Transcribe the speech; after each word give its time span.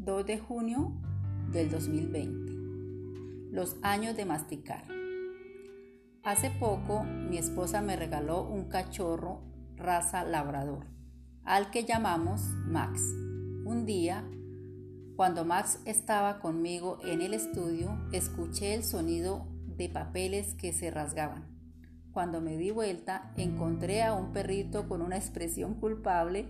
de 0.00 0.38
junio 0.38 0.92
del 1.52 1.70
2020. 1.70 3.52
Los 3.52 3.76
años 3.82 4.16
de 4.16 4.24
masticar. 4.24 4.84
Hace 6.22 6.50
poco 6.50 7.04
mi 7.04 7.36
esposa 7.36 7.82
me 7.82 7.96
regaló 7.96 8.42
un 8.42 8.70
cachorro 8.70 9.42
raza 9.76 10.24
labrador, 10.24 10.86
al 11.44 11.70
que 11.70 11.84
llamamos 11.84 12.40
Max. 12.66 13.02
Un 13.66 13.84
día, 13.84 14.24
cuando 15.16 15.44
Max 15.44 15.80
estaba 15.84 16.40
conmigo 16.40 16.98
en 17.04 17.20
el 17.20 17.34
estudio, 17.34 18.00
escuché 18.10 18.72
el 18.72 18.84
sonido 18.84 19.46
de 19.66 19.90
papeles 19.90 20.54
que 20.54 20.72
se 20.72 20.90
rasgaban. 20.90 21.44
Cuando 22.10 22.40
me 22.40 22.56
di 22.56 22.70
vuelta, 22.70 23.32
encontré 23.36 24.02
a 24.02 24.14
un 24.14 24.32
perrito 24.32 24.88
con 24.88 25.02
una 25.02 25.18
expresión 25.18 25.74
culpable 25.74 26.48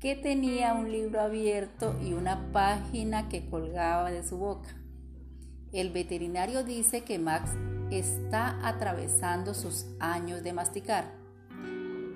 que 0.00 0.16
tenía 0.16 0.72
un 0.72 0.90
libro 0.90 1.20
abierto 1.20 1.94
y 2.02 2.14
una 2.14 2.50
página 2.52 3.28
que 3.28 3.50
colgaba 3.50 4.10
de 4.10 4.26
su 4.26 4.38
boca. 4.38 4.70
El 5.72 5.90
veterinario 5.90 6.64
dice 6.64 7.02
que 7.02 7.18
Max 7.18 7.50
está 7.90 8.66
atravesando 8.66 9.52
sus 9.52 9.86
años 10.00 10.42
de 10.42 10.54
masticar. 10.54 11.12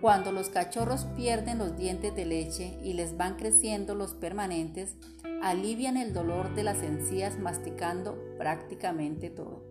Cuando 0.00 0.32
los 0.32 0.48
cachorros 0.48 1.04
pierden 1.16 1.58
los 1.58 1.76
dientes 1.76 2.14
de 2.16 2.24
leche 2.24 2.78
y 2.82 2.94
les 2.94 3.16
van 3.18 3.36
creciendo 3.36 3.94
los 3.94 4.14
permanentes, 4.14 4.96
alivian 5.42 5.98
el 5.98 6.14
dolor 6.14 6.54
de 6.54 6.62
las 6.62 6.82
encías 6.82 7.38
masticando 7.38 8.18
prácticamente 8.38 9.28
todo. 9.28 9.62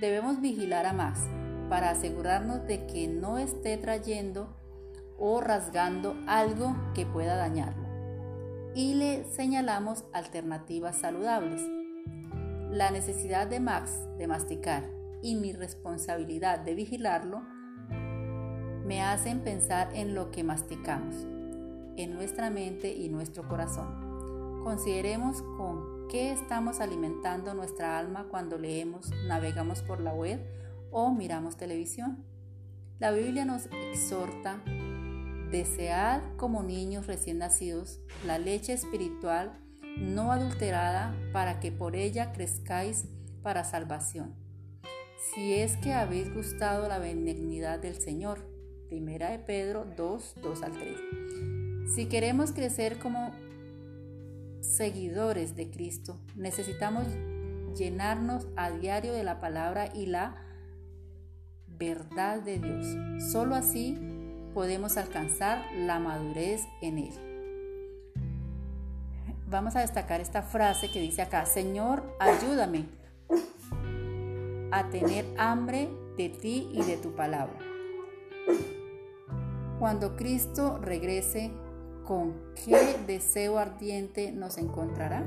Debemos 0.00 0.40
vigilar 0.40 0.84
a 0.84 0.92
Max 0.92 1.20
para 1.68 1.90
asegurarnos 1.90 2.66
de 2.66 2.86
que 2.86 3.06
no 3.06 3.38
esté 3.38 3.76
trayendo 3.76 4.56
o 5.18 5.40
rasgando 5.40 6.16
algo 6.26 6.76
que 6.94 7.04
pueda 7.04 7.36
dañarlo. 7.36 7.86
Y 8.74 8.94
le 8.94 9.24
señalamos 9.24 10.04
alternativas 10.12 10.96
saludables. 10.96 11.62
La 12.70 12.90
necesidad 12.90 13.46
de 13.46 13.60
Max 13.60 13.92
de 14.18 14.26
masticar 14.26 14.84
y 15.22 15.34
mi 15.34 15.52
responsabilidad 15.52 16.60
de 16.60 16.74
vigilarlo 16.74 17.42
me 18.84 19.02
hacen 19.02 19.40
pensar 19.40 19.90
en 19.94 20.14
lo 20.14 20.30
que 20.30 20.44
masticamos, 20.44 21.26
en 21.96 22.14
nuestra 22.14 22.50
mente 22.50 22.94
y 22.94 23.08
nuestro 23.08 23.46
corazón. 23.48 24.62
Consideremos 24.62 25.42
con 25.42 26.08
qué 26.08 26.32
estamos 26.32 26.80
alimentando 26.80 27.52
nuestra 27.54 27.98
alma 27.98 28.28
cuando 28.30 28.58
leemos, 28.58 29.10
navegamos 29.26 29.82
por 29.82 30.00
la 30.00 30.14
web 30.14 30.40
o 30.90 31.12
miramos 31.12 31.56
televisión. 31.56 32.24
La 32.98 33.10
Biblia 33.10 33.44
nos 33.44 33.66
exhorta 33.66 34.62
Desead 35.50 36.20
como 36.36 36.62
niños 36.62 37.06
recién 37.06 37.38
nacidos 37.38 38.00
la 38.26 38.38
leche 38.38 38.74
espiritual 38.74 39.58
no 39.96 40.30
adulterada 40.30 41.14
para 41.32 41.58
que 41.58 41.72
por 41.72 41.96
ella 41.96 42.32
crezcáis 42.32 43.06
para 43.42 43.64
salvación. 43.64 44.34
Si 45.32 45.54
es 45.54 45.76
que 45.76 45.92
habéis 45.92 46.32
gustado 46.32 46.86
la 46.86 46.98
benignidad 46.98 47.78
del 47.78 48.00
Señor. 48.00 48.46
Primera 48.88 49.30
de 49.30 49.38
Pedro 49.38 49.86
2, 49.96 50.36
2 50.42 50.62
al 50.62 50.72
3. 50.72 50.96
Si 51.94 52.06
queremos 52.06 52.52
crecer 52.52 52.98
como 52.98 53.32
seguidores 54.60 55.56
de 55.56 55.70
Cristo, 55.70 56.18
necesitamos 56.36 57.06
llenarnos 57.76 58.46
a 58.56 58.70
diario 58.70 59.12
de 59.12 59.24
la 59.24 59.40
palabra 59.40 59.90
y 59.94 60.06
la 60.06 60.36
verdad 61.66 62.40
de 62.40 62.58
Dios. 62.58 62.86
Solo 63.30 63.54
así 63.54 63.98
podemos 64.54 64.96
alcanzar 64.96 65.64
la 65.74 65.98
madurez 65.98 66.62
en 66.80 66.98
Él. 66.98 67.12
Vamos 69.50 69.76
a 69.76 69.80
destacar 69.80 70.20
esta 70.20 70.42
frase 70.42 70.90
que 70.90 71.00
dice 71.00 71.22
acá, 71.22 71.46
Señor, 71.46 72.02
ayúdame 72.18 72.84
a 74.70 74.90
tener 74.90 75.24
hambre 75.38 75.88
de 76.18 76.28
ti 76.28 76.68
y 76.72 76.82
de 76.82 76.96
tu 76.98 77.14
palabra. 77.14 77.58
Cuando 79.78 80.16
Cristo 80.16 80.78
regrese, 80.78 81.50
¿con 82.04 82.34
qué 82.64 82.96
deseo 83.06 83.58
ardiente 83.58 84.32
nos 84.32 84.58
encontrará? 84.58 85.24